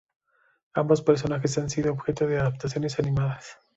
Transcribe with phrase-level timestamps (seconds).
[0.73, 3.59] Ambos personajes han sido objeto de adaptaciones animadas.